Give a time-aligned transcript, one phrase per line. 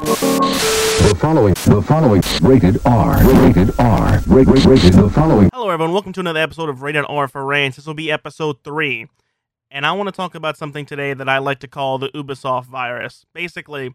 [0.00, 5.92] The following, the following, rated R, rated R, ra- ra- rated, the following, Hello, everyone.
[5.92, 7.76] Welcome to another episode of Rated R for Rants.
[7.76, 9.08] This will be episode three,
[9.70, 12.64] and I want to talk about something today that I like to call the Ubisoft
[12.64, 13.26] virus.
[13.34, 13.94] Basically,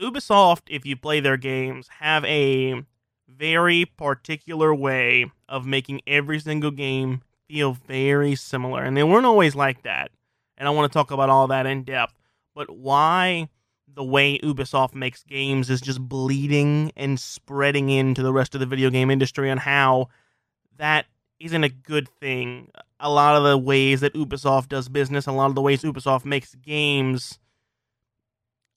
[0.00, 2.82] Ubisoft, if you play their games, have a
[3.28, 9.54] very particular way of making every single game feel very similar, and they weren't always
[9.54, 10.10] like that.
[10.56, 12.14] And I want to talk about all that in depth.
[12.54, 13.50] But why
[13.92, 18.66] the way Ubisoft makes games is just bleeding and spreading into the rest of the
[18.66, 20.08] video game industry, and how
[20.76, 21.06] that
[21.38, 22.70] isn't a good thing.
[22.98, 26.24] A lot of the ways that Ubisoft does business, a lot of the ways Ubisoft
[26.24, 27.38] makes games,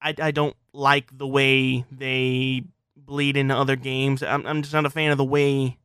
[0.02, 2.64] I, I don't like the way they
[2.96, 4.24] bleed into other games.
[4.24, 5.78] I'm, I'm just not a fan of the way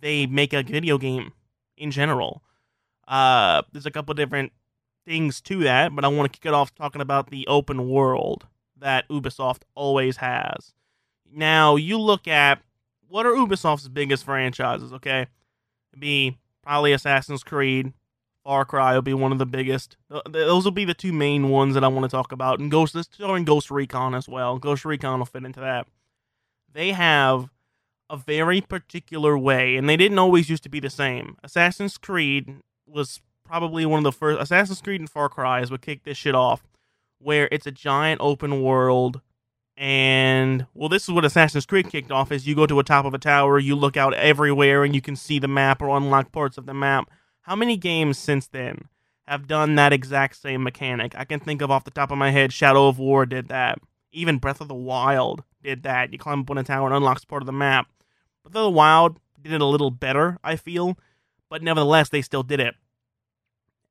[0.00, 1.32] they make a video game
[1.76, 2.42] in general.
[3.08, 4.52] Uh, there's a couple different
[5.06, 8.46] things to that, but I want to kick it off talking about the open world
[8.78, 10.72] that Ubisoft always has.
[11.30, 12.60] Now, you look at
[13.08, 15.26] what are Ubisoft's biggest franchises, okay?
[15.92, 17.92] It'd be probably Assassin's Creed,
[18.44, 19.96] Far Cry will be one of the biggest.
[20.28, 22.58] Those will be the two main ones that I want to talk about.
[22.58, 24.58] And Ghost, let's throw in Ghost Recon as well.
[24.58, 25.86] Ghost Recon will fit into that.
[26.72, 27.50] They have
[28.10, 31.36] a very particular way, and they didn't always used to be the same.
[31.44, 33.20] Assassin's Creed was
[33.52, 34.40] probably one of the first.
[34.40, 36.62] Assassin's Creed and Far Cry is what kicked this shit off,
[37.18, 39.20] where it's a giant open world.
[39.76, 43.04] And well, this is what Assassin's Creed kicked off: is you go to a top
[43.04, 46.32] of a tower, you look out everywhere, and you can see the map or unlock
[46.32, 47.10] parts of the map.
[47.42, 48.88] How many games since then
[49.26, 51.12] have done that exact same mechanic?
[51.14, 53.78] I can think of off the top of my head, Shadow of War did that.
[54.12, 56.10] Even Breath of the Wild did that.
[56.10, 57.86] You climb up on a tower and unlocks part of the map.
[58.42, 60.96] Breath of the Wild did it a little better, I feel,
[61.50, 62.76] but nevertheless, they still did it.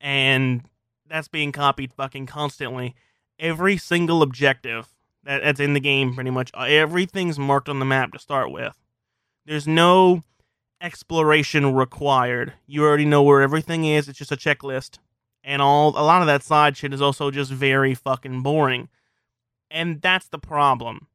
[0.02, 0.64] And
[1.08, 2.96] that's being copied fucking constantly.
[3.40, 4.90] Every single objective
[5.24, 8.52] that, that's in the game, pretty much, uh, everything's marked on the map to start
[8.52, 8.76] with.
[9.46, 10.24] There's no
[10.82, 12.54] exploration required.
[12.66, 14.10] You already know where everything is.
[14.10, 14.98] It's just a checklist.
[15.44, 18.90] And all a lot of that side shit is also just very fucking boring.
[19.70, 21.08] And that's the problem.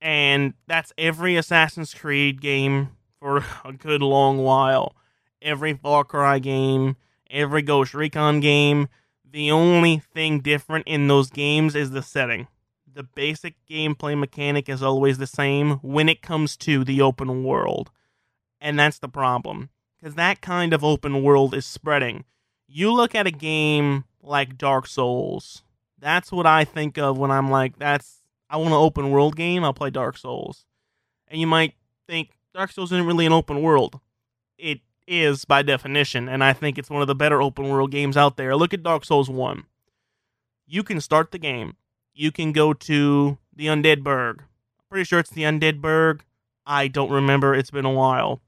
[0.00, 2.90] And that's every Assassin's Creed game
[3.20, 4.94] for a good long while.
[5.40, 6.96] Every Far Cry game,
[7.30, 8.88] every Ghost Recon game.
[9.30, 12.48] The only thing different in those games is the setting.
[12.92, 17.90] The basic gameplay mechanic is always the same when it comes to the open world.
[18.60, 19.70] And that's the problem.
[20.00, 22.24] Because that kind of open world is spreading.
[22.66, 25.62] You look at a game like Dark Souls.
[25.98, 28.18] That's what I think of when I'm like, that's
[28.50, 30.64] I want an open world game, I'll play Dark Souls.
[31.28, 31.74] And you might
[32.06, 34.00] think Dark Souls isn't really an open world.
[34.56, 38.16] It is by definition, and I think it's one of the better open world games
[38.16, 38.54] out there.
[38.54, 39.64] Look at Dark Souls 1.
[40.66, 41.76] You can start the game.
[42.14, 44.42] You can go to the Undead Burg.
[44.42, 46.24] I'm pretty sure it's the Undead Burg.
[46.66, 47.54] I don't remember.
[47.54, 48.40] It's been a while.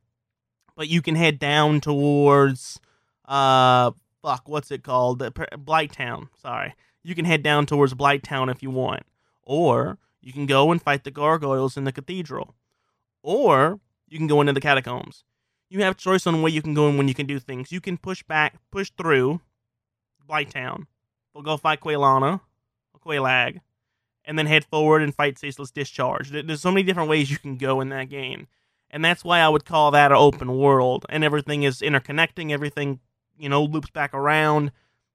[0.76, 2.78] But you can head down towards
[3.26, 5.20] uh fuck, what's it called?
[5.20, 6.28] Blighttown.
[6.40, 6.74] Sorry.
[7.02, 9.04] You can head down towards Blighttown if you want.
[9.42, 12.54] Or you can go and fight the gargoyles in the cathedral.
[13.22, 15.24] Or you can go into the catacombs.
[15.70, 17.70] You have choice on where you can go and when you can do things.
[17.70, 19.40] You can push back, push through
[20.28, 20.86] Blighttown.
[21.32, 22.40] We'll go fight Quelana,
[23.06, 23.60] Quelaag,
[24.24, 26.30] and then head forward and fight Ceaseless Discharge.
[26.30, 28.48] There's so many different ways you can go in that game.
[28.90, 31.06] And that's why I would call that an open world.
[31.08, 32.98] And everything is interconnecting, everything,
[33.38, 34.72] you know, loops back around.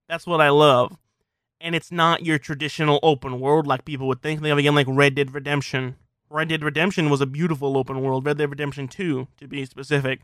[0.08, 0.98] That's what I love.
[1.60, 4.42] And it's not your traditional open world like people would think.
[4.42, 5.98] They have a game like Red Dead Redemption.
[6.30, 8.26] Red Dead Redemption was a beautiful open world.
[8.26, 10.22] Red Dead Redemption 2, to be specific.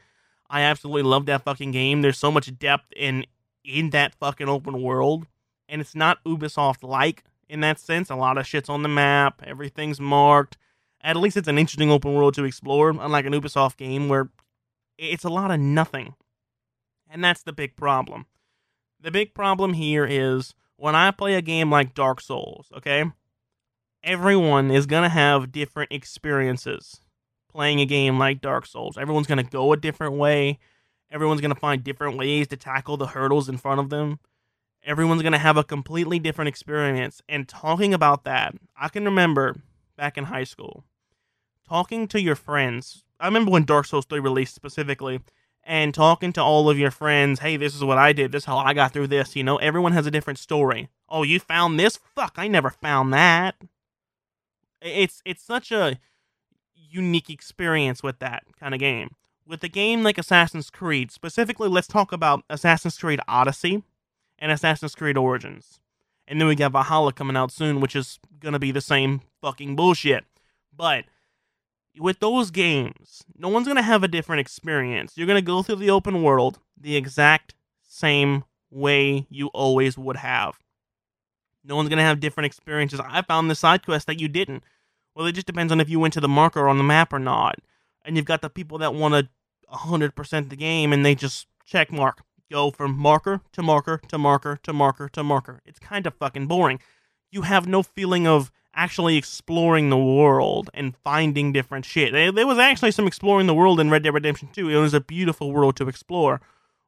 [0.51, 2.01] I absolutely love that fucking game.
[2.01, 3.25] There's so much depth in
[3.63, 5.25] in that fucking open world.
[5.69, 8.09] And it's not Ubisoft like in that sense.
[8.09, 10.57] A lot of shit's on the map, everything's marked.
[11.01, 14.29] At least it's an interesting open world to explore, unlike an Ubisoft game where
[14.97, 16.15] it's a lot of nothing.
[17.09, 18.25] And that's the big problem.
[18.99, 23.05] The big problem here is when I play a game like Dark Souls, okay?
[24.03, 26.99] Everyone is going to have different experiences
[27.51, 28.97] playing a game like Dark Souls.
[28.97, 30.59] Everyone's going to go a different way.
[31.11, 34.19] Everyone's going to find different ways to tackle the hurdles in front of them.
[34.83, 37.21] Everyone's going to have a completely different experience.
[37.29, 39.57] And talking about that, I can remember
[39.97, 40.85] back in high school
[41.67, 43.05] talking to your friends.
[43.19, 45.21] I remember when Dark Souls 3 released specifically
[45.63, 48.31] and talking to all of your friends, hey, this is what I did.
[48.31, 49.35] This is how I got through this.
[49.35, 50.89] You know, everyone has a different story.
[51.07, 51.99] Oh, you found this?
[52.15, 53.55] Fuck, I never found that.
[54.81, 55.99] It's it's such a
[56.91, 59.15] unique experience with that kind of game.
[59.47, 63.83] With a game like Assassin's Creed, specifically, let's talk about Assassin's Creed Odyssey
[64.39, 65.79] and Assassin's Creed Origins.
[66.27, 69.75] And then we got Valhalla coming out soon, which is gonna be the same fucking
[69.75, 70.25] bullshit.
[70.75, 71.05] But
[71.97, 75.13] with those games, no one's going to have a different experience.
[75.15, 77.53] You're going to go through the open world the exact
[77.87, 80.57] same way you always would have.
[81.63, 82.99] No one's going to have different experiences.
[83.05, 84.63] I found the side quest that you didn't.
[85.15, 87.19] Well, it just depends on if you went to the marker on the map or
[87.19, 87.59] not.
[88.03, 89.29] And you've got the people that want to
[89.71, 92.21] 100% the game and they just check mark.
[92.49, 95.61] Go from marker to marker to marker to marker to marker.
[95.65, 96.79] It's kind of fucking boring.
[97.31, 102.13] You have no feeling of actually exploring the world and finding different shit.
[102.13, 104.69] There was actually some exploring the world in Red Dead Redemption 2.
[104.69, 106.41] It was a beautiful world to explore.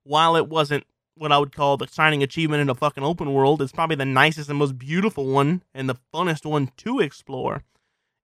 [0.04, 0.86] While it wasn't
[1.16, 4.06] what I would call the shining achievement in a fucking open world, it's probably the
[4.06, 7.64] nicest and most beautiful one and the funnest one to explore.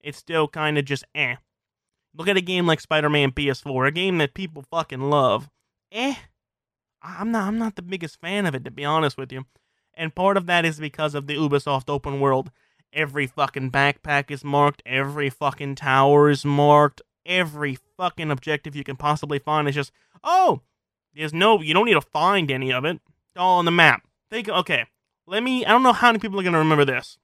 [0.02, 1.36] It's still kind of just eh.
[2.16, 5.50] Look at a game like Spider-Man PS4, a game that people fucking love.
[5.92, 6.16] Eh.
[7.02, 9.46] I'm not I'm not the biggest fan of it to be honest with you.
[9.94, 12.52] And part of that is because of the Ubisoft open world.
[12.92, 18.96] Every fucking backpack is marked, every fucking tower is marked, every fucking objective you can
[18.96, 19.92] possibly find is just,
[20.24, 20.62] oh,
[21.14, 22.96] there's no, you don't need to find any of it.
[22.96, 24.02] It's all on the map.
[24.32, 24.86] Think, okay,
[25.28, 27.20] let me, I don't know how many people are to remember this,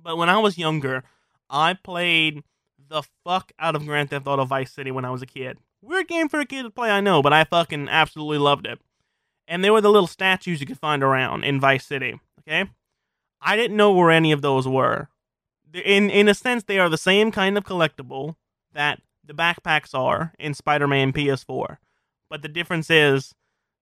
[0.00, 1.02] but when I was younger,
[1.50, 2.42] I played
[2.88, 5.58] the fuck out of Grand Theft Auto Vice City when I was a kid.
[5.82, 8.80] Weird game for a kid to play, I know, but I fucking absolutely loved it.
[9.46, 12.68] And there were the little statues you could find around in Vice City, okay?
[13.40, 15.08] I didn't know where any of those were.
[15.72, 18.36] In in a sense, they are the same kind of collectible
[18.72, 21.76] that the backpacks are in Spider-Man PS4,
[22.30, 23.34] but the difference is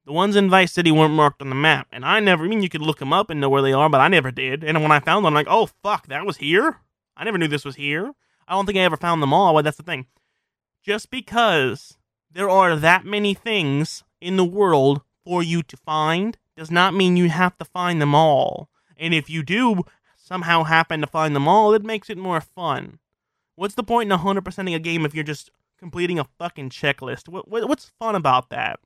[0.04, 2.44] the ones in Vice City weren't marked on the map, and I never.
[2.44, 4.30] I mean, you could look them up and know where they are, but I never
[4.30, 4.62] did.
[4.62, 6.80] And when I found them, I'm like, oh fuck, that was here.
[7.16, 8.12] I never knew this was here.
[8.48, 9.54] I don't think I ever found them all.
[9.54, 10.06] Well, that's the thing.
[10.84, 11.96] Just because
[12.30, 17.16] there are that many things in the world for you to find does not mean
[17.16, 18.68] you have to find them all.
[18.96, 19.82] And if you do
[20.16, 22.98] somehow happen to find them all, it makes it more fun.
[23.56, 27.28] What's the point in 100%ing a game if you're just completing a fucking checklist?
[27.28, 28.80] What, what what's fun about that?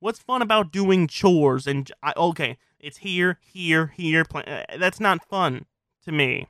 [0.00, 4.24] What's fun about doing chores and I, okay, it's here, here, here.
[4.24, 5.66] Play, uh, that's not fun
[6.04, 6.48] to me.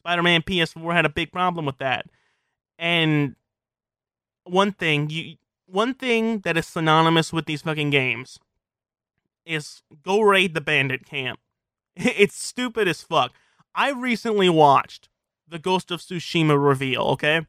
[0.00, 2.06] Spider-Man PS4 had a big problem with that.
[2.78, 3.36] And
[4.44, 5.36] one thing you
[5.66, 8.38] one thing that is synonymous with these fucking games
[9.44, 11.38] is go raid the bandit camp.
[11.96, 13.32] It's stupid as fuck.
[13.74, 15.08] I recently watched
[15.46, 17.46] the Ghost of Tsushima reveal, okay?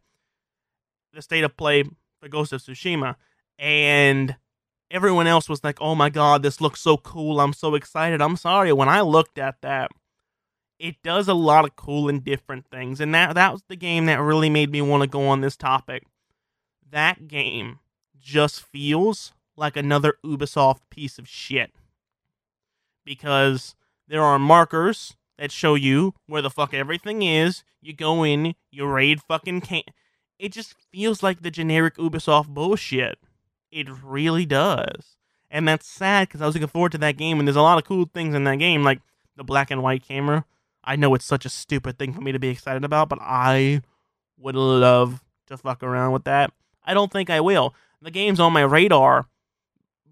[1.13, 1.83] The state of play,
[2.21, 3.15] the Ghost of Tsushima,
[3.57, 4.36] and
[4.89, 7.39] everyone else was like, "Oh my god, this looks so cool.
[7.39, 9.92] I'm so excited." I'm sorry, when I looked at that,
[10.81, 14.07] it does a lot of cool and different things, and that that was the game
[14.07, 16.07] that really made me want to go on this topic.
[16.89, 17.80] That game
[18.19, 21.72] just feels like another Ubisoft piece of shit.
[23.06, 23.75] Because
[24.07, 27.63] there are markers that show you where the fuck everything is.
[27.80, 29.83] You go in, you raid fucking can
[30.39, 33.19] It just feels like the generic Ubisoft bullshit.
[33.72, 35.16] It really does.
[35.50, 37.78] And that's sad because I was looking forward to that game, and there's a lot
[37.78, 39.01] of cool things in that game, like
[39.36, 40.45] the black and white camera.
[40.83, 43.81] I know it's such a stupid thing for me to be excited about, but I
[44.38, 46.51] would love to fuck around with that.
[46.83, 47.75] I don't think I will.
[48.01, 49.28] The game's on my radar,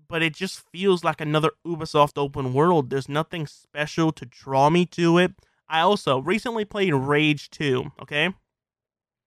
[0.08, 2.90] but it just feels like another Ubisoft open world.
[2.90, 5.34] There's nothing special to draw me to it.
[5.68, 8.34] I also recently played Rage 2, okay?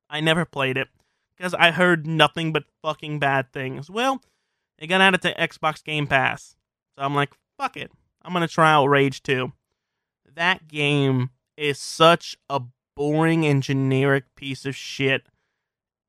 [0.09, 0.89] I never played it
[1.37, 3.91] because I heard nothing but fucking bad things.
[3.91, 4.23] Well,
[4.79, 6.57] it got added to Xbox Game Pass.
[6.95, 7.91] So I'm like, fuck it.
[8.23, 9.53] I'm going to try out Rage 2.
[10.35, 12.63] That game is such a
[12.97, 15.23] boring and generic piece of shit.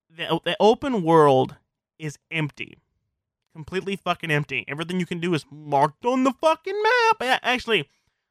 [0.10, 1.56] The, the open world
[1.98, 2.78] is empty
[3.54, 4.66] completely fucking empty.
[4.68, 7.40] Everything you can do is marked on the fucking map.
[7.44, 7.88] Actually,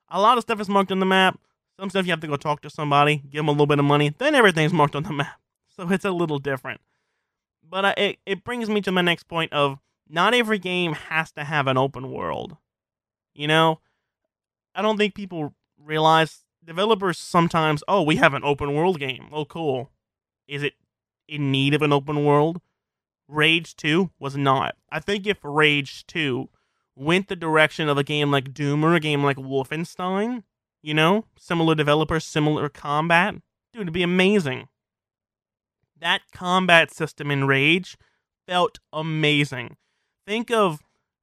[0.08, 1.38] a lot of stuff is marked on the map.
[1.78, 3.84] Some stuff you have to go talk to somebody, give them a little bit of
[3.84, 5.40] money, then everything's marked on the map.
[5.74, 6.80] So it's a little different.
[7.66, 11.32] But uh, it, it brings me to my next point of not every game has
[11.32, 12.56] to have an open world.
[13.34, 13.80] You know,
[14.74, 19.28] I don't think people realize developers sometimes, oh, we have an open world game.
[19.32, 19.90] Oh, cool.
[20.46, 20.74] Is it
[21.28, 22.60] in need of an open world?
[23.28, 24.76] Rage 2 was not.
[24.90, 26.48] I think if Rage 2
[26.94, 30.42] went the direction of a game like Doom or a game like Wolfenstein,
[30.82, 33.34] you know, similar developers, similar combat,
[33.72, 34.68] dude, it'd be amazing.
[35.98, 37.96] That combat system in Rage
[38.46, 39.76] felt amazing.
[40.26, 40.80] Think of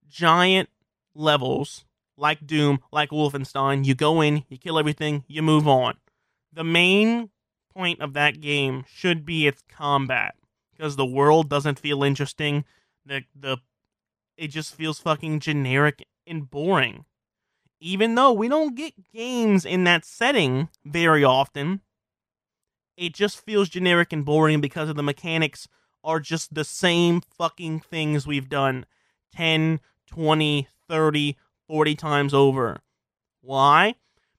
[0.07, 0.69] giant
[1.13, 1.85] levels
[2.19, 3.85] like Doom, like Wolfenstein.
[3.85, 5.95] You go in, you kill everything, you move on.
[6.51, 7.29] The main
[7.73, 10.35] point of that game should be its combat
[10.75, 12.65] because the world doesn't feel interesting.
[13.05, 13.57] The the
[14.37, 17.05] it just feels fucking generic and boring.
[17.81, 21.81] Even though we don't get games in that setting very often,
[22.97, 25.67] it just feels generic and boring because of the mechanics
[26.03, 28.85] are just the same fucking things we've done
[29.33, 31.37] 10, 20, 30,
[31.69, 32.81] 40 times over.
[33.41, 33.95] Why?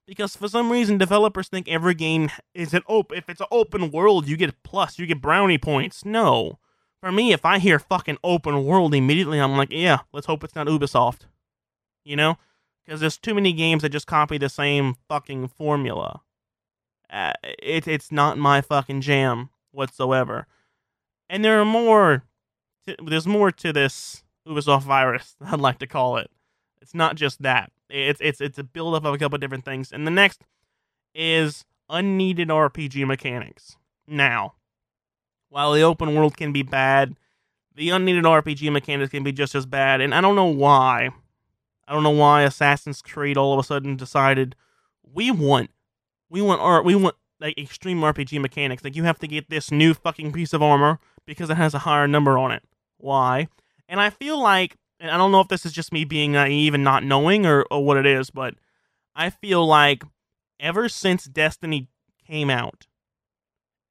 [0.06, 3.92] Because for some reason developers think every game is an open if it's an open
[3.92, 6.04] world, you get plus, you get brownie points.
[6.04, 6.58] No.
[7.00, 10.56] For me, if I hear fucking open world immediately, I'm like, yeah, let's hope it's
[10.56, 11.20] not Ubisoft.
[12.04, 12.37] You know?
[12.84, 16.22] Because there's too many games that just copy the same fucking formula.
[17.08, 20.46] Uh, it, it's not my fucking jam whatsoever.
[21.28, 22.25] And there are more.
[23.00, 25.37] There's more to this Ubisoft virus.
[25.40, 26.30] I'd like to call it.
[26.80, 27.72] It's not just that.
[27.88, 29.92] It's it's it's a buildup of a couple of different things.
[29.92, 30.42] And the next
[31.14, 33.76] is unneeded RPG mechanics.
[34.06, 34.54] Now,
[35.49, 37.16] while the open world can be bad,
[37.75, 40.00] the unneeded RPG mechanics can be just as bad.
[40.00, 41.10] And I don't know why.
[41.87, 44.54] I don't know why Assassin's Creed all of a sudden decided
[45.02, 45.70] we want
[46.28, 48.84] we want art we want like extreme RPG mechanics.
[48.84, 51.80] Like you have to get this new fucking piece of armor because it has a
[51.80, 52.62] higher number on it.
[52.99, 53.49] Why?
[53.88, 56.75] And I feel like and I don't know if this is just me being naive
[56.75, 58.54] and not knowing or, or what it is, but
[59.16, 60.04] I feel like
[60.61, 61.88] ever since Destiny
[62.26, 62.87] came out,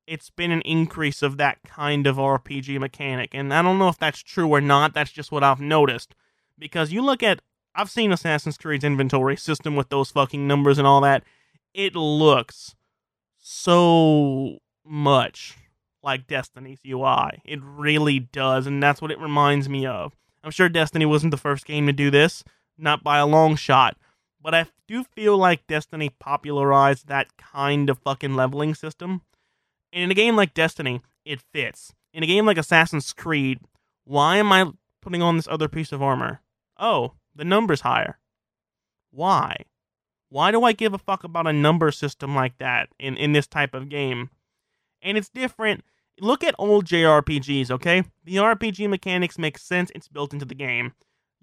[0.05, 3.31] it's been an increase of that kind of RPG mechanic.
[3.33, 4.93] And I don't know if that's true or not.
[4.93, 6.15] That's just what I've noticed.
[6.57, 7.41] Because you look at,
[7.75, 11.23] I've seen Assassin's Creed's inventory system with those fucking numbers and all that.
[11.73, 12.75] It looks
[13.37, 15.57] so much
[16.03, 17.41] like Destiny's UI.
[17.45, 18.67] It really does.
[18.67, 20.15] And that's what it reminds me of.
[20.43, 22.43] I'm sure Destiny wasn't the first game to do this,
[22.77, 23.97] not by a long shot.
[24.41, 29.21] But I do feel like Destiny popularized that kind of fucking leveling system.
[29.91, 31.93] And in a game like Destiny, it fits.
[32.13, 33.59] In a game like Assassin's Creed,
[34.05, 36.41] why am I putting on this other piece of armor?
[36.77, 38.17] Oh, the number's higher.
[39.11, 39.65] Why?
[40.29, 43.47] Why do I give a fuck about a number system like that in, in this
[43.47, 44.29] type of game?
[45.01, 45.83] And it's different
[46.21, 48.03] look at old JRPGs, okay?
[48.23, 50.93] The RPG mechanics make sense, it's built into the game.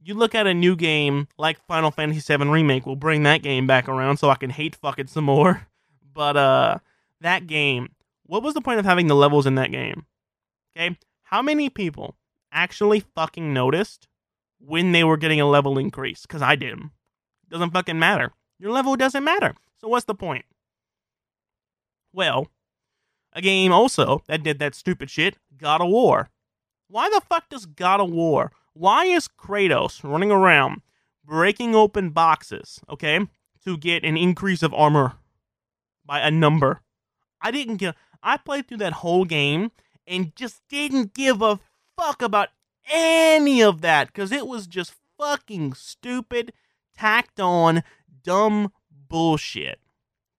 [0.03, 3.67] You look at a new game like Final Fantasy VII Remake, we'll bring that game
[3.67, 5.67] back around so I can hate fuck it some more.
[6.15, 6.79] But uh
[7.21, 7.91] that game,
[8.25, 10.07] what was the point of having the levels in that game?
[10.75, 10.97] Okay?
[11.25, 12.17] How many people
[12.51, 14.09] actually fucking noticed
[14.59, 16.23] when they were getting a level increase?
[16.23, 16.91] Because I didn't.
[17.51, 18.33] Doesn't fucking matter.
[18.59, 19.55] Your level doesn't matter.
[19.79, 20.47] So what's the point?
[22.13, 22.49] Well,
[23.37, 26.31] a game also that did that stupid shit, God of War.
[26.89, 28.51] Why the fuck does God of War?
[28.73, 30.81] Why is Kratos running around
[31.23, 33.21] breaking open boxes, okay,
[33.65, 35.15] to get an increase of armor
[36.05, 36.81] by a number?
[37.43, 39.71] I didn't get I played through that whole game
[40.07, 41.61] and just didn't give a
[41.95, 42.49] fuck about
[42.91, 46.55] any of that cuz it was just fucking stupid,
[46.97, 47.83] tacked on,
[48.23, 49.79] dumb bullshit.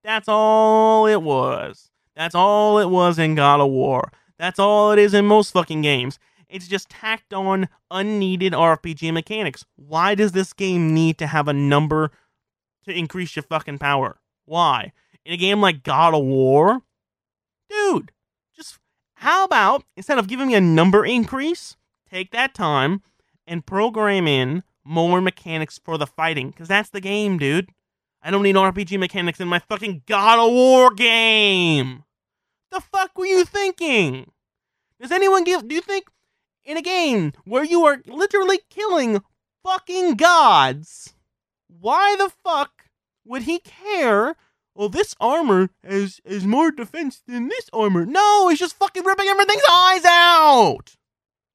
[0.03, 1.91] That's all it was.
[2.17, 4.11] That's all it was in God of War.
[4.39, 6.17] That's all it is in most fucking games.
[6.49, 9.63] It's just tacked on unneeded RPG mechanics.
[9.75, 12.09] Why does this game need to have a number
[12.85, 14.19] to increase your fucking power?
[14.45, 14.93] Why?
[15.25, 16.81] In a game like God of War?
[17.69, 18.11] Dude,
[18.55, 18.79] just
[19.15, 21.77] how about instead of giving me a number increase,
[22.09, 23.03] take that time
[23.45, 26.49] and program in more mechanics for the fighting?
[26.49, 27.69] Because that's the game, dude.
[28.23, 32.03] I don't need RPG mechanics in my fucking God of War game.
[32.71, 34.31] The fuck were you thinking?
[34.99, 35.67] Does anyone give.
[35.67, 36.05] Do you think
[36.65, 39.21] in a game where you are literally killing
[39.63, 41.13] fucking gods,
[41.67, 42.85] why the fuck
[43.25, 44.35] would he care?
[44.75, 48.05] Well, this armor is is more defense than this armor.
[48.05, 50.95] No, he's just fucking ripping everything's eyes out.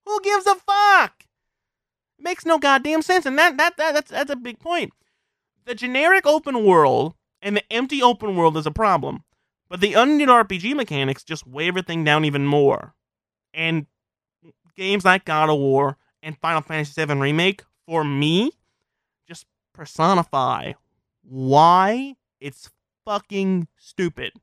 [0.06, 1.24] Who gives a fuck?
[2.18, 4.92] Makes no goddamn sense, and that, that that that's that's a big point.
[5.64, 9.24] The generic open world and the empty open world is a problem.
[9.72, 12.94] But the unneeded RPG mechanics just weigh everything down even more.
[13.54, 13.86] And
[14.76, 18.52] games like God of War and Final Fantasy VII Remake, for me,
[19.26, 20.74] just personify
[21.22, 22.68] why it's
[23.06, 24.34] fucking stupid.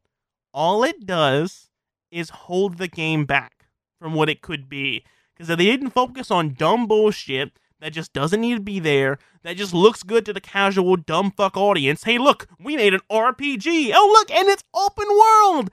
[0.51, 1.69] All it does
[2.09, 3.67] is hold the game back
[4.00, 5.03] from what it could be.
[5.36, 9.17] Because if they didn't focus on dumb bullshit that just doesn't need to be there,
[9.43, 12.03] that just looks good to the casual dumb fuck audience.
[12.03, 13.91] Hey, look, we made an RPG.
[13.93, 15.71] Oh, look, and it's open world.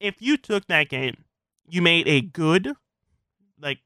[0.00, 1.24] If you took that game,
[1.68, 2.72] you made a good,
[3.60, 3.78] like,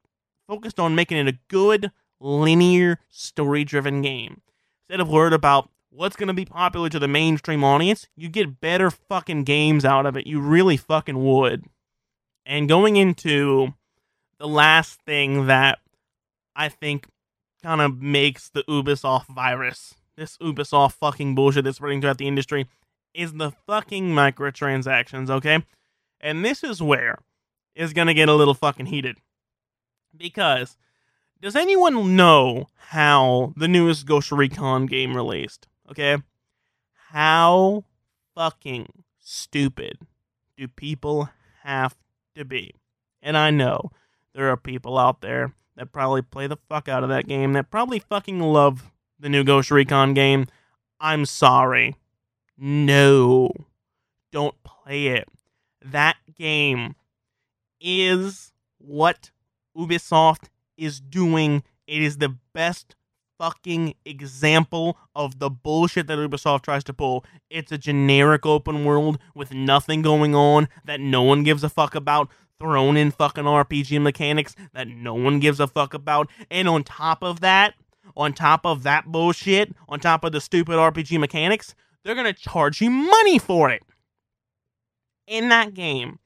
[0.47, 4.43] focused on making it a good, linear, story driven game.
[4.83, 8.61] Instead of worried about what's going to be popular to the mainstream audience, you get
[8.61, 10.27] better fucking games out of it.
[10.27, 11.65] You really fucking would.
[12.45, 13.75] And going into
[14.39, 15.79] the last thing that
[16.55, 17.07] I think
[17.63, 22.67] kind of makes the Ubisoft virus, this Ubisoft fucking bullshit that's running throughout the industry,
[23.15, 25.65] is the fucking microtransactions, okay?
[26.21, 27.19] And this is where
[27.75, 29.19] is going to get a little fucking heated.
[30.17, 30.77] Because
[31.41, 35.67] does anyone know how the newest Ghost Recon game released?
[35.91, 36.19] Okay?
[37.09, 37.85] How
[38.35, 39.99] fucking stupid
[40.57, 41.29] do people
[41.63, 41.97] have
[42.37, 42.75] to be?
[43.21, 43.91] And I know
[44.35, 47.71] there are people out there that probably play the fuck out of that game that
[47.71, 50.47] probably fucking love the new Ghost Recon game.
[51.01, 51.97] I'm sorry.
[52.59, 53.51] No.
[54.31, 55.29] Don't play it.
[55.85, 56.95] That game
[57.81, 59.31] is what
[59.77, 61.63] Ubisoft is doing.
[61.87, 62.95] It is the best
[63.43, 67.25] fucking example of the bullshit that Ubisoft tries to pull.
[67.51, 71.97] It's a generic open world with nothing going on that no one gives a fuck
[71.97, 72.31] about.
[72.61, 76.31] Thrown in fucking RPG mechanics that no one gives a fuck about.
[76.53, 77.75] And on top of that,
[78.17, 82.81] on top of that bullshit, on top of the stupid RPG mechanics, they're gonna charge
[82.81, 83.83] you money for it.
[85.27, 86.21] In that game,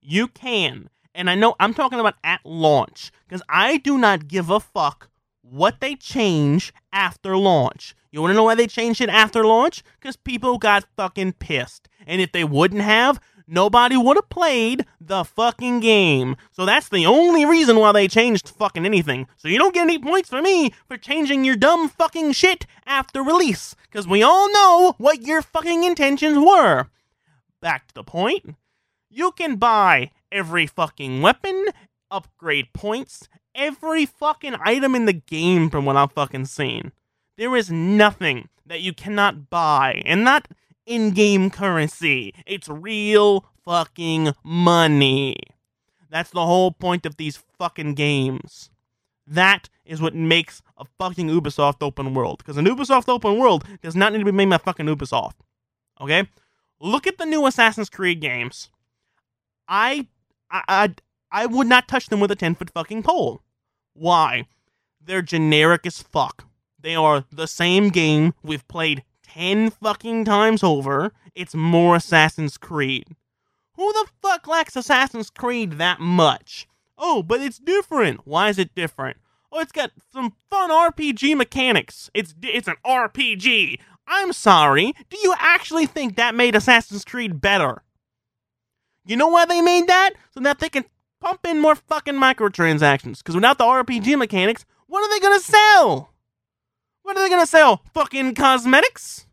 [0.00, 4.48] you can, and I know I'm talking about at launch, because I do not give
[4.48, 5.10] a fuck
[5.50, 7.94] what they change after launch.
[8.10, 9.82] You wanna know why they changed it after launch?
[10.00, 11.88] Because people got fucking pissed.
[12.06, 16.36] And if they wouldn't have, nobody would have played the fucking game.
[16.50, 19.26] So that's the only reason why they changed fucking anything.
[19.36, 23.22] So you don't get any points for me for changing your dumb fucking shit after
[23.22, 23.74] release.
[23.84, 26.86] Because we all know what your fucking intentions were.
[27.60, 28.56] Back to the point.
[29.08, 31.66] You can buy every fucking weapon,
[32.10, 36.92] upgrade points, every fucking item in the game from what I've fucking seen.
[37.36, 40.48] There is nothing that you cannot buy, and not
[40.86, 42.32] in game currency.
[42.46, 45.36] It's real fucking money.
[46.08, 48.70] That's the whole point of these fucking games.
[49.26, 52.38] That is what makes a fucking Ubisoft open world.
[52.38, 55.34] Because an Ubisoft open world does not need to be made by fucking Ubisoft.
[56.00, 56.28] Okay?
[56.80, 58.70] Look at the new Assassin's Creed games.
[59.68, 60.06] I
[60.50, 60.94] I I,
[61.32, 63.42] I would not touch them with a 10 foot fucking pole.
[63.98, 64.46] Why?
[65.00, 66.46] They're generic as fuck.
[66.78, 71.12] They are the same game we've played 10 fucking times over.
[71.34, 73.16] It's more Assassin's Creed.
[73.74, 76.66] Who the fuck likes Assassin's Creed that much?
[76.98, 78.26] Oh, but it's different.
[78.26, 79.18] Why is it different?
[79.52, 82.10] Oh, it's got some fun RPG mechanics.
[82.14, 83.78] It's it's an RPG.
[84.06, 84.92] I'm sorry.
[85.10, 87.82] Do you actually think that made Assassin's Creed better?
[89.04, 90.14] You know why they made that?
[90.32, 90.84] So that they can
[91.26, 93.18] pump in more fucking microtransactions.
[93.18, 96.12] Because without the RPG mechanics, what are they gonna sell?
[97.02, 97.82] What are they gonna sell?
[97.92, 99.26] Fucking cosmetics?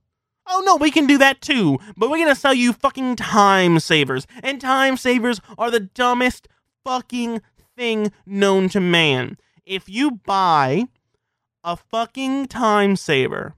[0.47, 4.25] Oh no, we can do that too, but we're gonna sell you fucking time savers.
[4.41, 6.47] And time savers are the dumbest
[6.83, 7.41] fucking
[7.77, 9.37] thing known to man.
[9.63, 10.85] If you buy
[11.63, 13.53] a fucking time saver,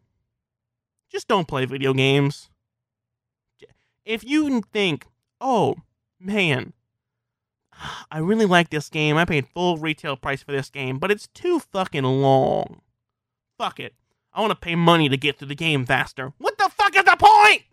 [1.10, 2.50] just don't play video games.
[4.04, 5.08] If you think,
[5.40, 5.78] oh
[6.20, 6.74] man,
[8.12, 9.18] I really like this game.
[9.18, 12.82] I paid full retail price for this game, but it's too fucking long.
[13.58, 13.94] Fuck it.
[14.34, 16.34] I want to pay money to get through the game faster.
[16.38, 17.64] What the fuck is the point?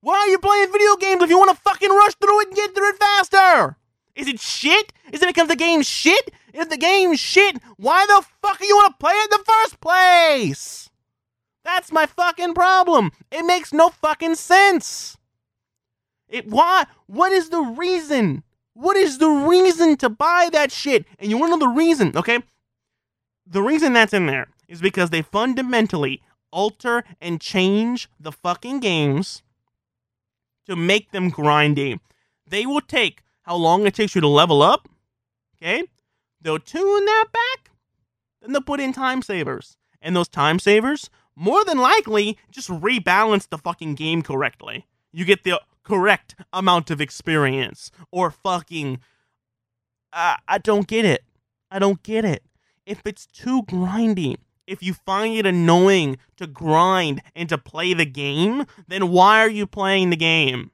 [0.00, 2.56] Why are you playing video games if you want to fucking rush through it and
[2.56, 3.76] get through it faster?
[4.14, 4.92] Is it shit?
[5.12, 6.32] Is it because the game's shit?
[6.52, 9.44] If the game's shit, why the fuck do you want to play it in the
[9.44, 10.90] first place?
[11.64, 13.12] That's my fucking problem.
[13.30, 15.16] It makes no fucking sense.
[16.28, 16.86] It why?
[17.06, 18.42] What is the reason?
[18.74, 21.04] What is the reason to buy that shit?
[21.18, 22.40] And you want to know the reason, okay?
[23.46, 29.42] The reason that's in there is because they fundamentally alter and change the fucking games
[30.66, 31.98] to make them grindy.
[32.46, 34.88] They will take how long it takes you to level up,
[35.56, 35.82] okay?
[36.40, 37.70] They'll tune that back,
[38.40, 39.76] then they'll put in time savers.
[40.00, 44.86] And those time savers, more than likely, just rebalance the fucking game correctly.
[45.12, 49.00] You get the correct amount of experience or fucking
[50.12, 51.24] I, I don't get it.
[51.70, 52.42] I don't get it.
[52.84, 58.04] If it's too grindy, if you find it annoying to grind and to play the
[58.04, 60.70] game, then why are you playing the game?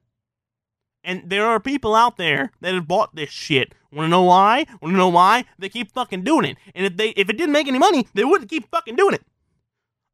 [1.05, 3.75] And there are people out there that have bought this shit.
[3.93, 4.67] Wanna know why?
[4.83, 5.45] Wanna know why?
[5.59, 6.57] They keep fucking doing it.
[6.75, 9.23] And if they if it didn't make any money, they wouldn't keep fucking doing it.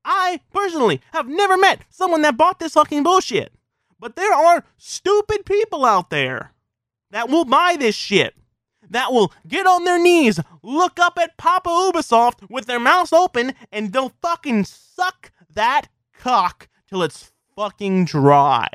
[0.04, 3.52] I personally have never met someone that bought this fucking bullshit.
[4.04, 6.52] But there are stupid people out there
[7.10, 8.34] that will buy this shit.
[8.90, 13.54] That will get on their knees, look up at Papa Ubisoft with their mouths open,
[13.72, 15.88] and they'll fucking suck that
[16.18, 18.68] cock till it's fucking dry.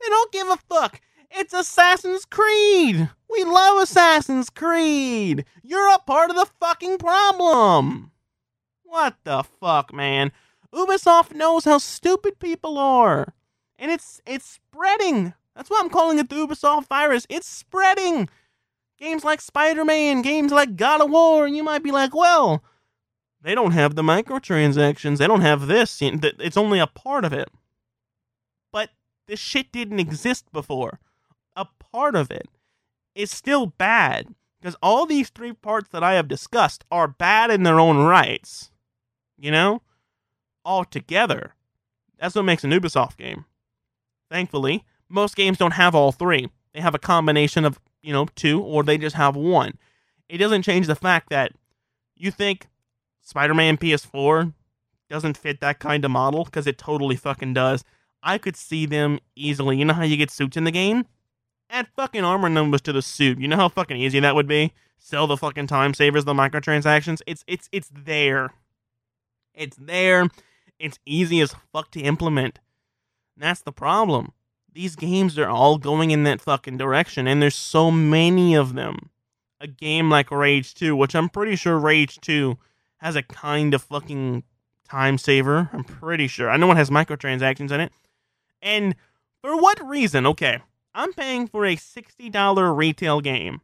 [0.00, 1.00] They don't give a fuck.
[1.32, 3.10] It's Assassin's Creed.
[3.28, 5.44] We love Assassin's Creed.
[5.64, 8.12] You're a part of the fucking problem.
[8.84, 10.30] What the fuck, man?
[10.72, 13.34] Ubisoft knows how stupid people are
[13.82, 17.26] and it's it's spreading That's why I'm calling it the Ubisoft virus.
[17.28, 18.30] It's spreading.
[18.98, 22.62] Games like Spider Man, games like God of War, and you might be like, well,
[23.42, 25.18] they don't have the microtransactions.
[25.18, 25.98] They don't have this.
[26.00, 27.50] It's only a part of it.
[28.70, 28.90] But
[29.26, 31.00] this shit didn't exist before.
[31.56, 32.48] A part of it
[33.16, 34.28] is still bad
[34.60, 38.70] because all these three parts that I have discussed are bad in their own rights.
[39.36, 39.82] You know?
[40.64, 41.54] All together.
[42.20, 43.46] That's what makes an Ubisoft game.
[44.32, 46.48] Thankfully, most games don't have all three.
[46.72, 49.78] They have a combination of, you know, two, or they just have one.
[50.26, 51.52] It doesn't change the fact that
[52.16, 52.68] you think
[53.20, 54.54] Spider Man PS4
[55.10, 57.84] doesn't fit that kind of model, because it totally fucking does.
[58.22, 59.76] I could see them easily.
[59.76, 61.04] You know how you get suits in the game?
[61.68, 63.38] Add fucking armor numbers to the suit.
[63.38, 64.72] You know how fucking easy that would be?
[64.98, 67.20] Sell the fucking time savers, the microtransactions.
[67.26, 68.54] It's it's it's there.
[69.52, 70.30] It's there.
[70.78, 72.60] It's easy as fuck to implement.
[73.42, 74.32] That's the problem
[74.74, 79.10] these games are all going in that fucking direction, and there's so many of them.
[79.60, 82.58] A game like Rage 2, which I'm pretty sure Rage 2
[82.98, 84.42] has a kind of fucking
[84.88, 85.70] time saver.
[85.72, 86.50] I'm pretty sure.
[86.50, 87.92] I know it has microtransactions in it.
[88.60, 88.96] And
[89.40, 90.26] for what reason?
[90.26, 90.58] Okay,
[90.94, 93.60] I'm paying for a $60 retail game.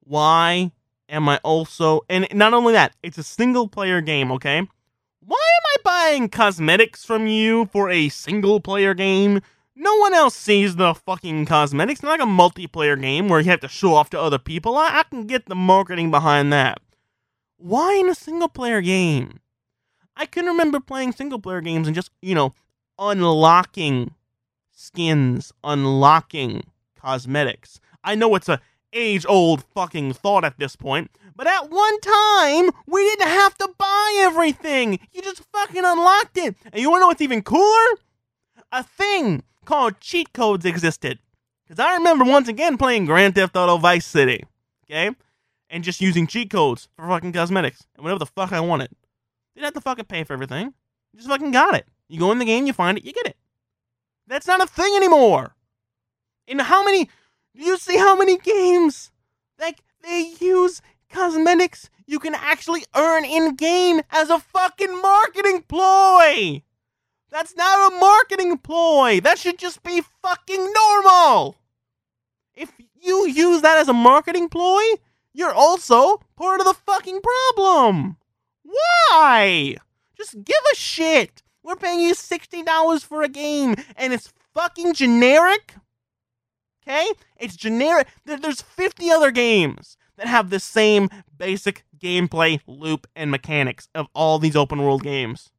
[0.00, 0.72] Why
[1.08, 2.02] am I also.
[2.08, 4.68] And not only that, it's a single player game, okay?
[5.28, 9.42] Why am I buying cosmetics from you for a single player game?
[9.76, 12.02] No one else sees the fucking cosmetics.
[12.02, 14.78] Not like a multiplayer game where you have to show off to other people.
[14.78, 16.78] I, I can get the marketing behind that.
[17.58, 19.40] Why in a single player game?
[20.16, 22.54] I can remember playing single player games and just, you know,
[22.98, 24.14] unlocking
[24.72, 26.62] skins, unlocking
[26.98, 27.80] cosmetics.
[28.02, 28.62] I know it's a
[28.94, 33.70] age old fucking thought at this point, but at one time, we didn't have to
[33.78, 34.98] buy everything.
[35.12, 36.56] You just fucking unlocked it.
[36.72, 37.96] And you wanna know what's even cooler?
[38.72, 41.20] A thing called cheat codes existed.
[41.64, 44.42] Because I remember once again playing Grand Theft Auto Vice City,
[44.84, 45.14] okay?
[45.70, 48.90] And just using cheat codes for fucking cosmetics and whatever the fuck I wanted.
[49.54, 50.74] Didn't have to fucking pay for everything.
[51.12, 51.86] You just fucking got it.
[52.08, 53.36] You go in the game, you find it, you get it.
[54.26, 55.54] That's not a thing anymore.
[56.48, 57.08] In how many,
[57.54, 59.12] do you see how many games
[59.60, 66.62] like they use cosmetics you can actually earn in game as a fucking marketing ploy?
[67.30, 69.20] That's not a marketing ploy.
[69.20, 71.56] That should just be fucking normal.
[72.54, 74.82] If you use that as a marketing ploy,
[75.34, 78.16] you're also part of the fucking problem.
[78.62, 79.76] Why?
[80.16, 81.42] Just give a shit.
[81.62, 85.74] We're paying you $60 for a game and it's fucking generic.
[86.82, 87.12] Okay?
[87.38, 88.08] It's generic.
[88.24, 94.38] There's 50 other games that have the same basic gameplay loop and mechanics of all
[94.38, 95.50] these open world games.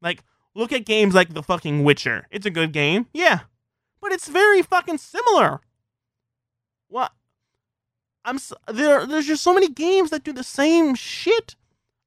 [0.00, 0.22] Like,
[0.54, 2.26] look at games like The fucking Witcher.
[2.30, 3.40] It's a good game, yeah,
[4.00, 5.60] but it's very fucking similar.
[6.88, 7.12] What?
[8.24, 9.06] I'm there.
[9.06, 11.56] There's just so many games that do the same shit.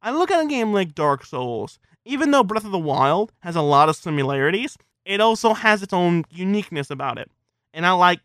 [0.01, 1.79] I look at a game like Dark Souls.
[2.05, 5.93] Even though Breath of the Wild has a lot of similarities, it also has its
[5.93, 7.29] own uniqueness about it.
[7.73, 8.21] And I like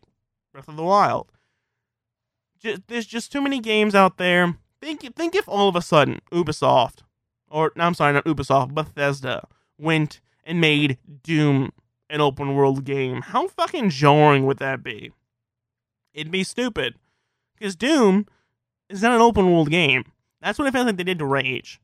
[0.53, 1.31] Breath of the Wild.
[2.59, 4.57] Just, there's just too many games out there.
[4.81, 6.99] Think think if all of a sudden Ubisoft
[7.49, 11.71] or no, I'm sorry, not Ubisoft, Bethesda went and made Doom
[12.09, 13.21] an open world game.
[13.21, 15.11] How fucking jarring would that be?
[16.13, 16.95] It'd be stupid.
[17.57, 18.27] Because Doom
[18.89, 20.03] is not an open world game.
[20.41, 21.79] That's what I felt like they did to Rage.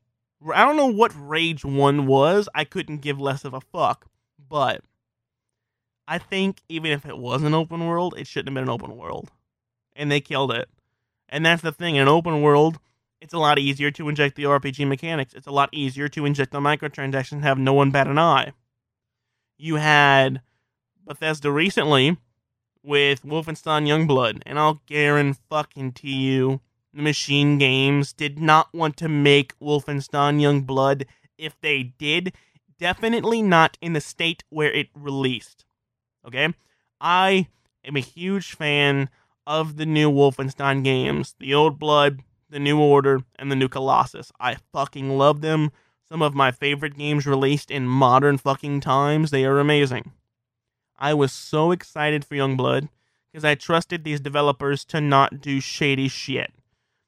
[0.54, 2.48] I don't know what Rage 1 was.
[2.54, 4.06] I couldn't give less of a fuck.
[4.48, 4.82] But
[6.06, 8.96] I think even if it was an open world, it shouldn't have been an open
[8.96, 9.30] world.
[9.94, 10.68] And they killed it.
[11.28, 11.96] And that's the thing.
[11.96, 12.78] In an open world,
[13.20, 15.32] it's a lot easier to inject the RPG mechanics.
[15.32, 18.52] It's a lot easier to inject the microtransactions and have no one bat an eye.
[19.56, 20.42] You had
[21.06, 22.16] Bethesda recently
[22.82, 26.60] with Wolfenstein Youngblood, and I'll guarantee you
[26.92, 31.06] the MachineGames did not want to make Wolfenstein Youngblood.
[31.38, 32.32] If they did,
[32.78, 35.64] definitely not in the state where it released.
[36.26, 36.52] Okay?
[37.00, 37.46] I
[37.84, 39.08] am a huge fan
[39.46, 41.34] of the new Wolfenstein games.
[41.38, 44.32] The Old Blood, the New Order, and the New Colossus.
[44.38, 45.70] I fucking love them.
[46.08, 49.30] Some of my favorite games released in modern fucking times.
[49.30, 50.12] They are amazing.
[50.98, 52.88] I was so excited for Youngblood
[53.32, 56.52] because I trusted these developers to not do shady shit.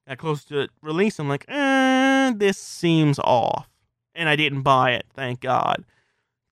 [0.09, 3.69] Got close to release, I'm like, eh, this seems off.
[4.15, 5.85] And I didn't buy it, thank God.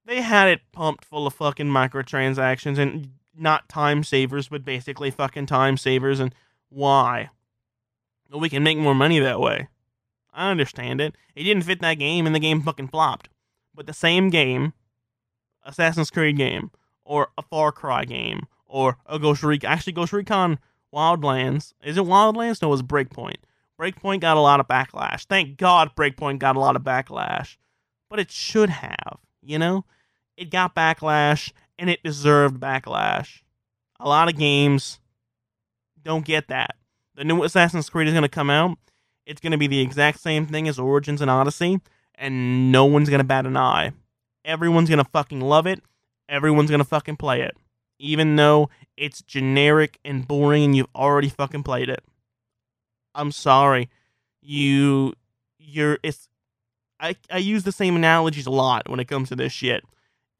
[0.04, 5.46] They had it pumped full of fucking microtransactions and not time savers, but basically fucking
[5.46, 6.20] time savers.
[6.20, 6.34] And
[6.68, 7.30] why?
[8.30, 9.68] we can make more money that way.
[10.32, 11.14] I understand it.
[11.34, 13.28] It didn't fit that game, and the game fucking flopped.
[13.74, 14.72] But the same game,
[15.64, 16.70] Assassin's Creed game,
[17.04, 19.70] or a Far Cry game or a Ghost Recon.
[19.70, 20.58] Actually, Ghost Recon
[20.92, 21.74] Wildlands.
[21.84, 22.62] Is it Wildlands?
[22.62, 23.36] No, it was Breakpoint.
[23.78, 25.26] Breakpoint got a lot of backlash.
[25.26, 27.56] Thank God Breakpoint got a lot of backlash.
[28.08, 29.84] But it should have, you know?
[30.36, 33.42] It got backlash and it deserved backlash.
[34.00, 35.00] A lot of games
[36.02, 36.76] don't get that.
[37.14, 38.78] The new Assassin's Creed is going to come out.
[39.26, 41.80] It's going to be the exact same thing as Origins and Odyssey,
[42.14, 43.92] and no one's going to bat an eye.
[44.44, 45.80] Everyone's going to fucking love it.
[46.28, 47.56] Everyone's going to fucking play it.
[47.98, 52.02] Even though it's generic and boring and you've already fucking played it.
[53.14, 53.90] I'm sorry.
[54.40, 55.14] You
[55.58, 56.28] you're it's
[56.98, 59.84] I I use the same analogies a lot when it comes to this shit.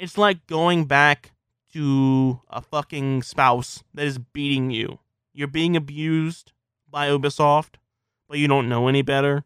[0.02, 1.30] It's like going back
[1.74, 4.98] to a fucking spouse that is beating you.
[5.32, 6.50] You're being abused
[6.90, 7.74] by Ubisoft,
[8.28, 9.44] but you don't know any better.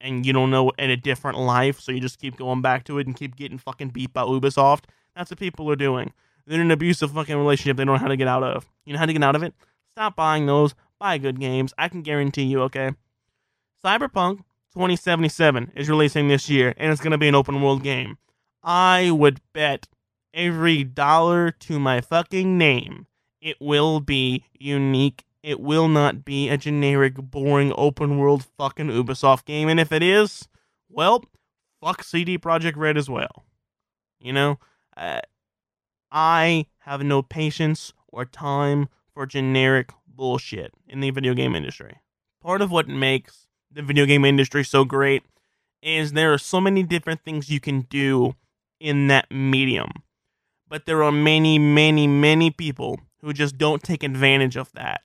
[0.00, 2.96] And you don't know in a different life, so you just keep going back to
[2.96, 4.84] it and keep getting fucking beat by Ubisoft.
[5.14, 6.14] That's what people are doing.
[6.46, 8.70] They're in an abusive fucking relationship they don't know how to get out of.
[8.86, 9.52] You know how to get out of it?
[9.90, 10.74] Stop buying those.
[10.98, 11.74] Buy good games.
[11.76, 12.92] I can guarantee you, okay?
[13.84, 14.38] Cyberpunk
[14.72, 18.16] 2077 is releasing this year, and it's going to be an open world game.
[18.62, 19.88] I would bet
[20.34, 23.06] every dollar to my fucking name
[23.40, 25.24] it will be unique.
[25.42, 29.68] It will not be a generic, boring, open world fucking Ubisoft game.
[29.68, 30.48] And if it is,
[30.90, 31.24] well,
[31.80, 33.44] fuck CD Projekt Red as well.
[34.20, 34.58] You know,
[34.96, 35.20] uh,
[36.12, 41.96] I have no patience or time for generic bullshit in the video game industry.
[42.42, 45.22] Part of what makes the video game industry so great
[45.82, 48.34] is there are so many different things you can do
[48.80, 49.90] in that medium.
[50.68, 55.02] But there are many, many, many people who just don't take advantage of that.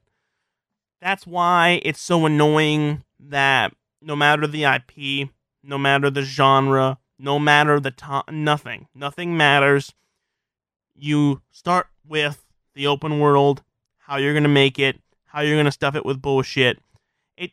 [1.01, 5.29] That's why it's so annoying that no matter the IP,
[5.63, 9.93] no matter the genre, no matter the time, nothing, nothing matters.
[10.95, 13.63] You start with the open world,
[13.97, 16.79] how you're gonna make it, how you're gonna stuff it with bullshit.
[17.37, 17.51] It,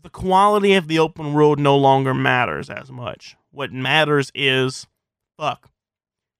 [0.00, 3.36] the quality of the open world no longer matters as much.
[3.50, 4.86] What matters is,
[5.38, 5.70] fuck,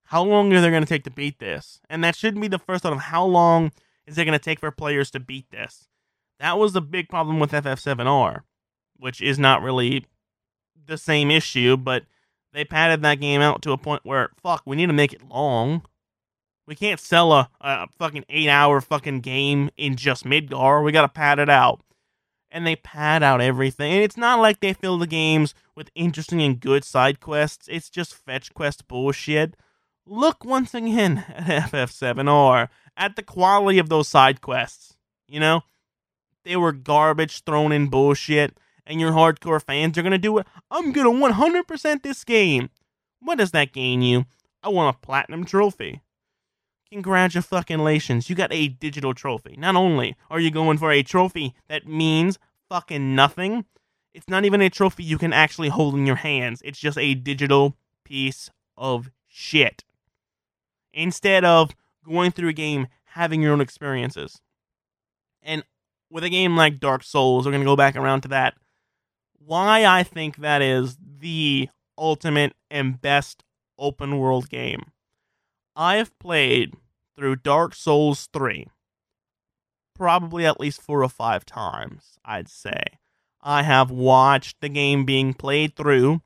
[0.04, 1.80] how long are they going to take to beat this?
[1.88, 3.72] And that shouldn't be the first thought of how long
[4.06, 5.88] is it going to take for players to beat this.
[6.40, 8.42] That was the big problem with FF7R,
[8.96, 10.06] which is not really
[10.86, 12.04] the same issue, but
[12.52, 15.28] they padded that game out to a point where, fuck, we need to make it
[15.28, 15.82] long.
[16.66, 20.82] We can't sell a, a fucking eight hour fucking game in just Midgar.
[20.84, 21.80] We got to pad it out.
[22.50, 23.92] And they pad out everything.
[23.92, 27.90] And it's not like they fill the games with interesting and good side quests, it's
[27.90, 29.54] just fetch quest bullshit
[30.08, 34.96] look once again at FF7R, at the quality of those side quests.
[35.28, 35.62] You know,
[36.44, 40.46] they were garbage thrown in bullshit, and your hardcore fans are gonna do it.
[40.70, 42.70] I'm gonna 100% this game.
[43.20, 44.24] What does that gain you?
[44.62, 46.02] I want a platinum trophy.
[46.90, 49.56] Congratulations, Lations, you got a digital trophy.
[49.58, 53.66] Not only are you going for a trophy that means fucking nothing,
[54.14, 56.62] it's not even a trophy you can actually hold in your hands.
[56.64, 59.84] It's just a digital piece of shit
[60.92, 61.72] instead of
[62.04, 64.40] going through a game having your own experiences.
[65.42, 65.62] And
[66.10, 68.54] with a game like Dark Souls, we're going to go back around to that.
[69.38, 73.44] Why I think that is the ultimate and best
[73.78, 74.84] open world game.
[75.80, 76.74] I have played
[77.16, 78.66] through Dark Souls 3
[79.94, 82.82] probably at least four or five times, I'd say.
[83.42, 86.22] I have watched the game being played through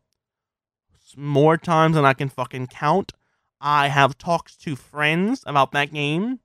[1.16, 3.12] more times than I can fucking count.
[3.60, 6.40] I have talked to friends about that game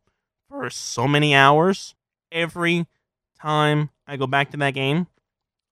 [0.49, 1.95] for so many hours.
[2.31, 2.87] Every
[3.39, 5.07] time I go back to that game,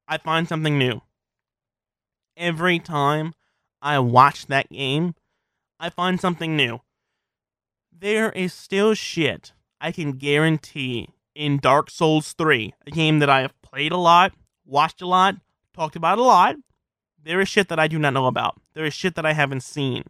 [0.08, 1.02] I find something new.
[2.38, 3.34] Every time
[3.82, 5.15] I watch that game,
[5.80, 6.80] I find something new.
[7.97, 13.41] There is still shit I can guarantee in Dark Souls 3, a game that I
[13.41, 14.34] have played a lot,
[14.65, 15.36] watched a lot,
[15.73, 16.55] talked about a lot.
[17.21, 18.62] There is shit that I do not know about.
[18.73, 20.03] There is shit that I haven't seen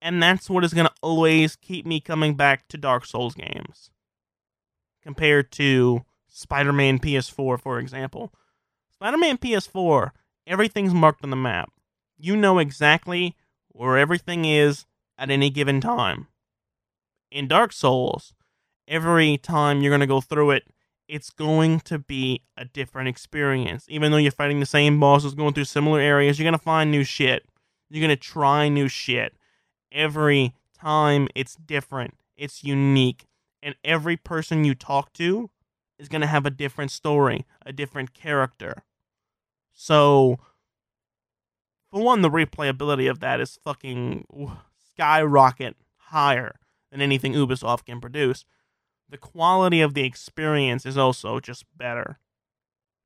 [0.00, 3.90] and that's what is going to always keep me coming back to Dark Souls games
[5.02, 8.32] compared to Spider Man PS4, for example.
[8.92, 10.10] Spider Man PS4,
[10.46, 11.70] everything's marked on the map.
[12.18, 13.36] You know exactly
[13.68, 14.86] where everything is
[15.18, 16.28] at any given time.
[17.36, 18.32] In Dark Souls,
[18.88, 20.62] every time you're going to go through it,
[21.06, 23.84] it's going to be a different experience.
[23.90, 26.90] Even though you're fighting the same bosses, going through similar areas, you're going to find
[26.90, 27.44] new shit.
[27.90, 29.36] You're going to try new shit
[29.92, 33.26] every time it's different, it's unique,
[33.62, 35.50] and every person you talk to
[35.98, 38.82] is going to have a different story, a different character.
[39.74, 40.38] So,
[41.90, 44.24] for one, the replayability of that is fucking
[44.94, 46.54] skyrocket higher
[46.96, 48.44] than anything Ubisoft can produce.
[49.08, 52.18] The quality of the experience is also just better.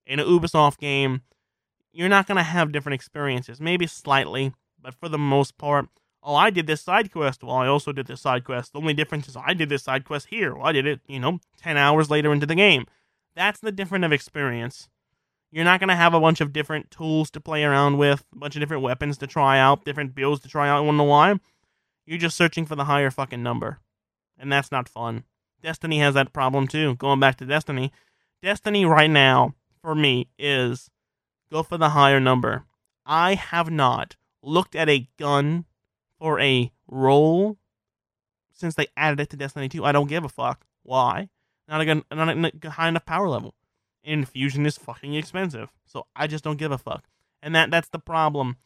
[0.06, 1.22] In a Ubisoft game,
[1.92, 5.88] you're not going to have different experiences, maybe slightly, but for the most part,
[6.22, 7.42] oh, I did this side quest.
[7.42, 8.72] Well, I also did this side quest.
[8.72, 10.54] The only difference is I did this side quest here.
[10.54, 12.86] Well, I did it, you know, 10 hours later into the game.
[13.34, 14.88] That's the difference of experience.
[15.50, 18.38] You're not going to have a bunch of different tools to play around with, a
[18.38, 20.80] bunch of different weapons to try out, different builds to try out.
[20.80, 21.34] You want to know why?
[22.06, 23.78] You're just searching for the higher fucking number.
[24.38, 25.24] And that's not fun.
[25.62, 26.96] Destiny has that problem too.
[26.96, 27.92] Going back to Destiny,
[28.42, 30.90] Destiny right now, for me, is
[31.52, 32.64] go for the higher number.
[33.04, 35.66] I have not looked at a gun
[36.18, 37.58] for a roll
[38.52, 39.84] since they added it to Destiny 2.
[39.84, 40.66] I don't give a fuck.
[40.82, 41.28] Why?
[41.68, 42.28] Not a gun, not
[42.64, 43.54] a high enough power level.
[44.02, 47.04] Infusion is fucking expensive, so I just don't give a fuck.
[47.42, 48.56] And that that's the problem.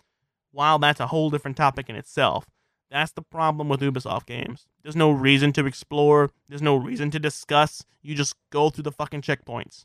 [0.53, 2.47] While that's a whole different topic in itself,
[2.91, 4.67] that's the problem with Ubisoft games.
[4.83, 6.31] There's no reason to explore.
[6.49, 7.85] There's no reason to discuss.
[8.03, 9.85] You just go through the fucking checkpoints.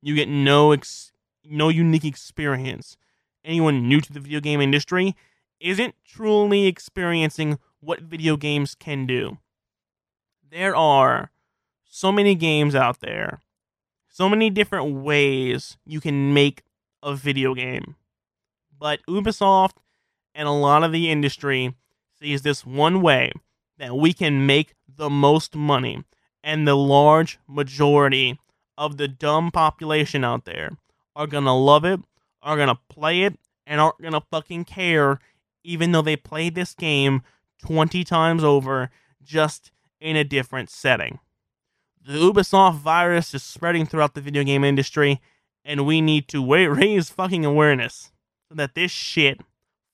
[0.00, 1.12] You get no ex-
[1.44, 2.96] no unique experience.
[3.44, 5.16] Anyone new to the video game industry
[5.60, 9.38] isn't truly experiencing what video games can do.
[10.50, 11.30] There are
[11.84, 13.40] so many games out there,
[14.08, 16.62] so many different ways you can make
[17.02, 17.96] a video game.
[18.78, 19.78] But Ubisoft
[20.34, 21.74] and a lot of the industry
[22.20, 23.32] sees this one way
[23.78, 26.04] that we can make the most money,
[26.42, 28.38] and the large majority
[28.76, 30.76] of the dumb population out there
[31.14, 32.00] are gonna love it,
[32.42, 35.20] are gonna play it, and aren't gonna fucking care,
[35.62, 37.22] even though they played this game
[37.64, 38.90] 20 times over
[39.22, 41.18] just in a different setting.
[42.00, 45.20] The Ubisoft virus is spreading throughout the video game industry,
[45.64, 48.10] and we need to raise fucking awareness
[48.48, 49.40] so that this shit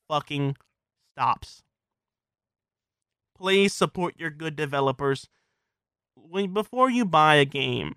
[0.09, 0.57] fucking
[1.13, 1.64] stops.
[3.37, 5.29] Please support your good developers.
[6.15, 7.97] When, before you buy a game,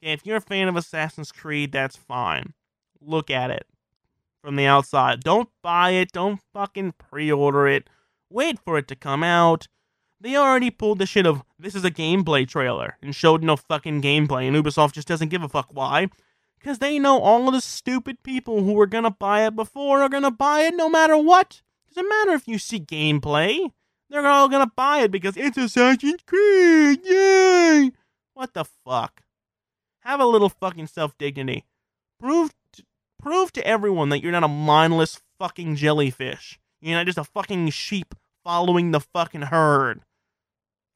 [0.00, 2.52] if you're a fan of Assassin's Creed, that's fine.
[3.00, 3.66] Look at it
[4.42, 5.20] from the outside.
[5.20, 6.12] Don't buy it.
[6.12, 7.88] Don't fucking pre order it.
[8.30, 9.68] Wait for it to come out.
[10.20, 14.02] They already pulled the shit of this is a gameplay trailer and showed no fucking
[14.02, 15.68] gameplay, and Ubisoft just doesn't give a fuck.
[15.70, 16.08] Why?
[16.58, 20.08] Because they know all of the stupid people who were gonna buy it before are
[20.08, 21.62] gonna buy it no matter what.
[21.88, 23.70] Doesn't matter if you see gameplay.
[24.10, 27.00] They're all gonna buy it because it's Assassin's Creed.
[27.04, 27.92] Yay!
[28.34, 29.22] What the fuck?
[30.00, 31.66] Have a little fucking self dignity.
[32.18, 32.84] Prove to,
[33.20, 36.58] prove to everyone that you're not a mindless fucking jellyfish.
[36.80, 40.00] You're not just a fucking sheep following the fucking herd.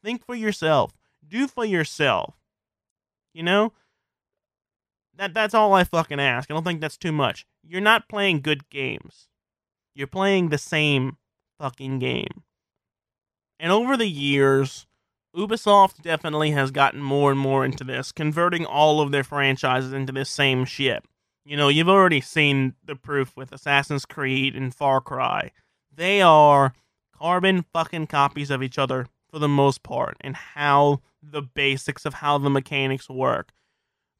[0.03, 0.92] Think for yourself.
[1.27, 2.35] Do for yourself.
[3.35, 3.72] You know?
[5.16, 6.51] That that's all I fucking ask.
[6.51, 7.44] I don't think that's too much.
[7.62, 9.29] You're not playing good games.
[9.94, 11.18] You're playing the same
[11.59, 12.42] fucking game.
[13.62, 14.88] And over the years,
[15.37, 20.12] Ubisoft definitely has gotten more and more into this, converting all of their franchises into
[20.12, 21.05] this same shit.
[21.44, 25.53] You know, you've already seen the proof with Assassin's Creed and Far Cry.
[25.94, 26.75] They are
[27.16, 32.14] carbon fucking copies of each other for the most part, and how the basics of
[32.14, 33.53] how the mechanics work.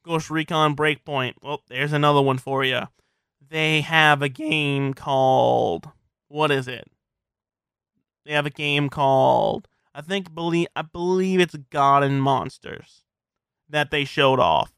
[0.05, 2.83] Ghost Recon Breakpoint, well, there's another one for you.
[3.45, 5.89] They have a game called.
[6.29, 6.89] What is it?
[8.25, 13.03] They have a game called I think believe I believe it's God and Monsters
[13.69, 14.71] that they showed off.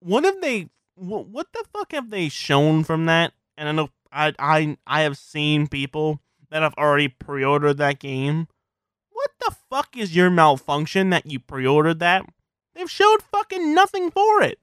[0.00, 0.68] What have they?
[0.94, 3.32] What the fuck have they shown from that?
[3.56, 8.48] And I know I I I have seen people that have already pre-ordered that game.
[9.10, 12.24] What the fuck is your malfunction that you pre-ordered that?
[12.74, 14.60] They've showed fucking nothing for it.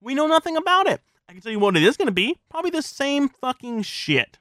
[0.00, 1.02] We know nothing about it.
[1.28, 2.36] I can tell you what it is going to be.
[2.50, 4.38] Probably the same fucking shit.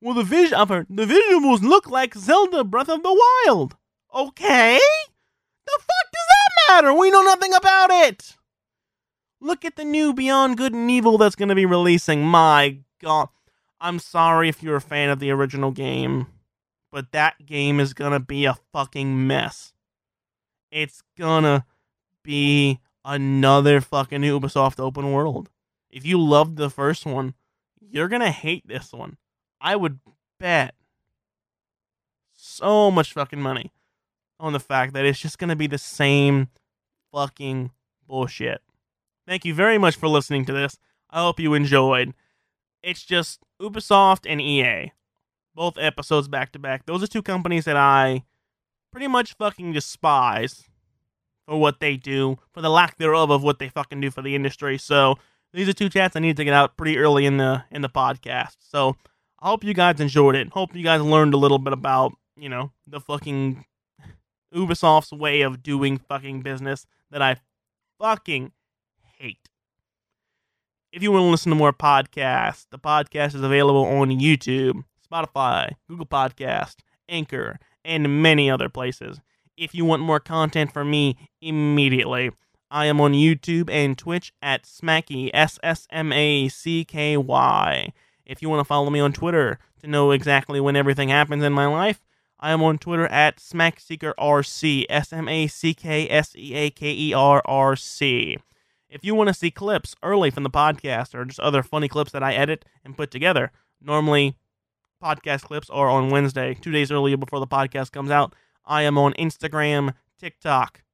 [0.00, 3.76] Well, the vision of her, the visuals look like Zelda Breath of the Wild.
[4.14, 4.78] Okay?
[5.66, 6.94] The fuck does that matter?
[6.94, 8.36] We know nothing about it.
[9.40, 12.22] Look at the new Beyond Good and Evil that's going to be releasing.
[12.22, 13.28] My god.
[13.80, 16.26] I'm sorry if you're a fan of the original game,
[16.92, 19.72] but that game is going to be a fucking mess.
[20.70, 21.64] It's going to
[22.22, 25.48] be another fucking Ubisoft open world.
[25.90, 27.34] If you loved the first one,
[27.80, 29.16] you're going to hate this one.
[29.60, 30.00] I would
[30.38, 30.74] bet
[32.34, 33.72] so much fucking money
[34.38, 36.48] on the fact that it's just going to be the same
[37.12, 37.70] fucking
[38.06, 38.62] bullshit.
[39.26, 40.78] Thank you very much for listening to this.
[41.10, 42.14] I hope you enjoyed.
[42.82, 44.92] It's just Ubisoft and EA.
[45.54, 46.86] Both episodes back to back.
[46.86, 48.24] Those are two companies that I
[48.90, 50.64] pretty much fucking despise
[51.46, 54.34] for what they do, for the lack thereof of what they fucking do for the
[54.34, 54.78] industry.
[54.78, 55.16] So
[55.52, 57.88] these are two chats I need to get out pretty early in the in the
[57.88, 58.56] podcast.
[58.60, 58.96] So
[59.42, 60.48] I hope you guys enjoyed it.
[60.48, 63.64] Hope you guys learned a little bit about you know, the fucking
[64.54, 67.36] Ubisoft's way of doing fucking business that I
[68.00, 68.52] fucking
[69.18, 69.48] hate.
[70.90, 75.72] If you want to listen to more podcasts, the podcast is available on YouTube, Spotify,
[75.86, 76.76] Google Podcast,
[77.08, 79.20] Anchor, and many other places.
[79.56, 82.30] If you want more content from me immediately,
[82.70, 87.92] I am on YouTube and Twitch at Smacky, S S M A C K Y.
[88.30, 91.52] If you want to follow me on Twitter to know exactly when everything happens in
[91.52, 92.00] my life,
[92.38, 96.92] I am on Twitter at SmackSeakerRC, S M A C K S E A K
[96.92, 98.38] E R R C.
[98.88, 102.12] If you want to see clips early from the podcast or just other funny clips
[102.12, 103.50] that I edit and put together,
[103.80, 104.36] normally
[105.02, 108.32] podcast clips are on Wednesday, two days earlier before the podcast comes out.
[108.64, 110.84] I am on Instagram, TikTok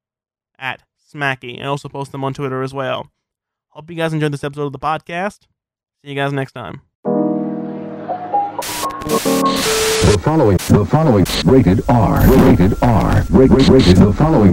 [0.57, 0.81] at
[1.13, 1.61] Smacky.
[1.61, 3.11] I also post them on Twitter as well.
[3.67, 5.41] Hope you guys enjoyed this episode of the podcast.
[6.01, 6.81] See you guys next time.
[9.07, 14.45] The following, the following, rated R, rated R, rated, rated, the following,